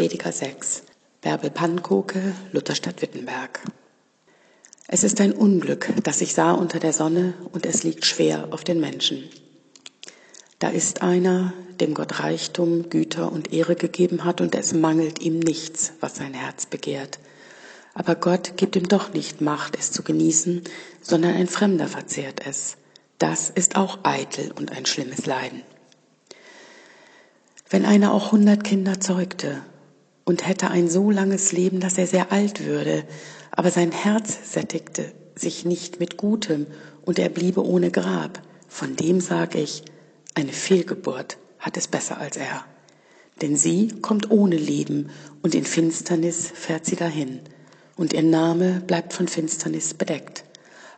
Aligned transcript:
Prediger 0.00 0.32
6. 0.32 0.84
Bärbel 1.20 1.50
Pankoke, 1.50 2.32
Lutherstadt 2.52 3.02
Wittenberg. 3.02 3.60
Es 4.88 5.04
ist 5.04 5.20
ein 5.20 5.34
Unglück, 5.34 5.92
das 6.02 6.22
ich 6.22 6.32
sah 6.32 6.52
unter 6.52 6.78
der 6.78 6.94
Sonne, 6.94 7.34
und 7.52 7.66
es 7.66 7.82
liegt 7.82 8.06
schwer 8.06 8.48
auf 8.50 8.64
den 8.64 8.80
Menschen. 8.80 9.28
Da 10.58 10.70
ist 10.70 11.02
einer, 11.02 11.52
dem 11.80 11.92
Gott 11.92 12.20
Reichtum, 12.20 12.88
Güter 12.88 13.30
und 13.30 13.52
Ehre 13.52 13.76
gegeben 13.76 14.24
hat, 14.24 14.40
und 14.40 14.54
es 14.54 14.72
mangelt 14.72 15.20
ihm 15.20 15.38
nichts, 15.38 15.92
was 16.00 16.16
sein 16.16 16.32
Herz 16.32 16.64
begehrt. 16.64 17.18
Aber 17.92 18.14
Gott 18.14 18.56
gibt 18.56 18.76
ihm 18.76 18.88
doch 18.88 19.12
nicht 19.12 19.42
Macht, 19.42 19.76
es 19.78 19.92
zu 19.92 20.02
genießen, 20.02 20.62
sondern 21.02 21.34
ein 21.34 21.46
Fremder 21.46 21.88
verzehrt 21.88 22.40
es. 22.46 22.78
Das 23.18 23.50
ist 23.50 23.76
auch 23.76 23.98
eitel 24.04 24.50
und 24.52 24.72
ein 24.72 24.86
schlimmes 24.86 25.26
Leiden. 25.26 25.62
Wenn 27.68 27.84
einer 27.84 28.14
auch 28.14 28.32
hundert 28.32 28.64
Kinder 28.64 28.98
zeugte 28.98 29.60
und 30.30 30.46
hätte 30.46 30.70
ein 30.70 30.88
so 30.88 31.10
langes 31.10 31.50
Leben, 31.50 31.80
dass 31.80 31.98
er 31.98 32.06
sehr 32.06 32.30
alt 32.30 32.64
würde, 32.64 33.02
aber 33.50 33.72
sein 33.72 33.90
Herz 33.90 34.52
sättigte 34.52 35.12
sich 35.34 35.64
nicht 35.64 35.98
mit 35.98 36.18
Gutem 36.18 36.68
und 37.04 37.18
er 37.18 37.28
bliebe 37.28 37.66
ohne 37.66 37.90
Grab, 37.90 38.40
von 38.68 38.94
dem 38.94 39.20
sage 39.20 39.58
ich, 39.58 39.82
eine 40.34 40.52
Fehlgeburt 40.52 41.36
hat 41.58 41.76
es 41.76 41.88
besser 41.88 42.18
als 42.18 42.36
er. 42.36 42.64
Denn 43.42 43.56
sie 43.56 43.88
kommt 44.02 44.30
ohne 44.30 44.54
Leben 44.54 45.10
und 45.42 45.56
in 45.56 45.64
Finsternis 45.64 46.52
fährt 46.54 46.86
sie 46.86 46.94
dahin 46.94 47.40
und 47.96 48.12
ihr 48.12 48.22
Name 48.22 48.84
bleibt 48.86 49.12
von 49.12 49.26
Finsternis 49.26 49.94
bedeckt. 49.94 50.44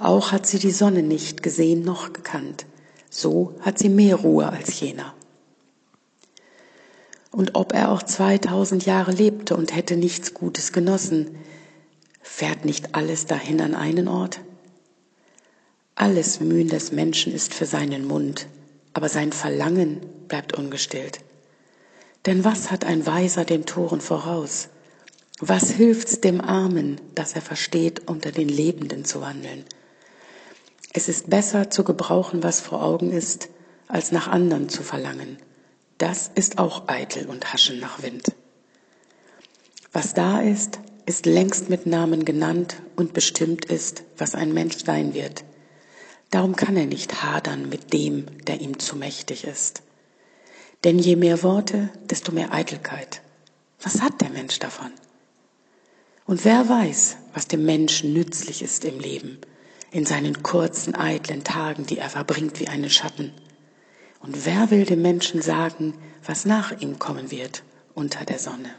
Auch 0.00 0.32
hat 0.32 0.44
sie 0.44 0.58
die 0.58 0.72
Sonne 0.72 1.04
nicht 1.04 1.44
gesehen 1.44 1.84
noch 1.84 2.12
gekannt. 2.12 2.66
So 3.10 3.54
hat 3.60 3.78
sie 3.78 3.90
mehr 3.90 4.16
Ruhe 4.16 4.48
als 4.48 4.80
jener 4.80 5.14
und 7.30 7.54
ob 7.54 7.72
er 7.72 7.92
auch 7.92 8.02
2000 8.02 8.86
Jahre 8.86 9.12
lebte 9.12 9.56
und 9.56 9.74
hätte 9.74 9.96
nichts 9.96 10.34
Gutes 10.34 10.72
genossen, 10.72 11.36
fährt 12.22 12.64
nicht 12.64 12.94
alles 12.94 13.26
dahin 13.26 13.60
an 13.60 13.74
einen 13.74 14.08
Ort? 14.08 14.40
Alles 15.94 16.40
Mühen 16.40 16.68
des 16.68 16.92
Menschen 16.92 17.32
ist 17.32 17.54
für 17.54 17.66
seinen 17.66 18.06
Mund, 18.06 18.46
aber 18.94 19.08
sein 19.08 19.32
Verlangen 19.32 20.00
bleibt 20.28 20.54
ungestillt. 20.54 21.20
Denn 22.26 22.44
was 22.44 22.70
hat 22.70 22.84
ein 22.84 23.06
Weiser 23.06 23.44
dem 23.44 23.64
Toren 23.64 24.00
voraus? 24.00 24.68
Was 25.38 25.70
hilft's 25.70 26.20
dem 26.20 26.40
Armen, 26.40 27.00
dass 27.14 27.34
er 27.34 27.42
versteht, 27.42 28.08
unter 28.08 28.32
den 28.32 28.48
Lebenden 28.48 29.04
zu 29.04 29.20
wandeln? 29.20 29.64
Es 30.92 31.08
ist 31.08 31.30
besser 31.30 31.70
zu 31.70 31.84
gebrauchen, 31.84 32.42
was 32.42 32.60
vor 32.60 32.82
Augen 32.82 33.12
ist, 33.12 33.48
als 33.86 34.12
nach 34.12 34.28
anderen 34.28 34.68
zu 34.68 34.82
verlangen 34.82 35.38
das 36.00 36.30
ist 36.34 36.58
auch 36.58 36.88
eitel 36.88 37.26
und 37.26 37.52
Haschen 37.52 37.78
nach 37.78 38.02
Wind. 38.02 38.32
Was 39.92 40.14
da 40.14 40.40
ist, 40.40 40.80
ist 41.04 41.26
längst 41.26 41.68
mit 41.68 41.86
Namen 41.86 42.24
genannt 42.24 42.76
und 42.96 43.12
bestimmt 43.12 43.66
ist, 43.66 44.04
was 44.16 44.34
ein 44.34 44.54
Mensch 44.54 44.78
sein 44.84 45.12
wird. 45.12 45.44
Darum 46.30 46.56
kann 46.56 46.76
er 46.76 46.86
nicht 46.86 47.22
hadern 47.22 47.68
mit 47.68 47.92
dem, 47.92 48.26
der 48.46 48.60
ihm 48.60 48.78
zu 48.78 48.96
mächtig 48.96 49.44
ist. 49.44 49.82
Denn 50.84 50.98
je 50.98 51.16
mehr 51.16 51.42
Worte, 51.42 51.90
desto 52.04 52.32
mehr 52.32 52.54
Eitelkeit. 52.54 53.20
Was 53.82 54.00
hat 54.00 54.20
der 54.22 54.30
Mensch 54.30 54.58
davon? 54.58 54.92
Und 56.24 56.44
wer 56.46 56.68
weiß, 56.68 57.16
was 57.34 57.46
dem 57.46 57.66
Menschen 57.66 58.14
nützlich 58.14 58.62
ist 58.62 58.84
im 58.86 59.00
Leben, 59.00 59.38
in 59.90 60.06
seinen 60.06 60.42
kurzen, 60.42 60.94
eitlen 60.94 61.44
Tagen, 61.44 61.84
die 61.84 61.98
er 61.98 62.08
verbringt 62.08 62.58
wie 62.60 62.68
einen 62.68 62.88
Schatten. 62.88 63.34
Und 64.20 64.44
wer 64.46 64.70
will 64.70 64.84
dem 64.84 65.02
Menschen 65.02 65.42
sagen, 65.42 65.94
was 66.24 66.44
nach 66.44 66.72
ihm 66.80 66.98
kommen 66.98 67.30
wird 67.30 67.62
unter 67.94 68.24
der 68.24 68.38
Sonne? 68.38 68.70